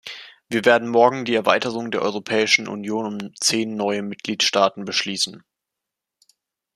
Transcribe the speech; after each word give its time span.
Wir 0.49 0.65
werden 0.65 0.89
morgen 0.89 1.25
die 1.25 1.35
Erweiterung 1.35 1.91
der 1.91 2.01
Europäischen 2.01 2.67
Union 2.67 3.05
um 3.21 3.35
zehn 3.35 3.75
neue 3.75 4.01
Mitgliedstaaten 4.01 4.83
beschließen. 4.83 5.43